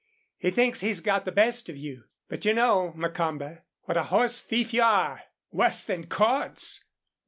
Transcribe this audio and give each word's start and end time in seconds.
He 0.39 0.49
thinks 0.49 0.81
he 0.81 0.91
got 0.95 1.25
the 1.25 1.31
best 1.31 1.69
of 1.69 1.77
you. 1.77 2.05
But 2.27 2.43
you 2.43 2.55
know, 2.55 2.91
Macomber, 2.95 3.65
what 3.83 3.97
a 3.97 4.05
horse 4.05 4.41
thief 4.41 4.73
you 4.73 4.81
are. 4.81 5.25
Worse 5.51 5.83
than 5.83 6.07
Cordts!" 6.07 6.83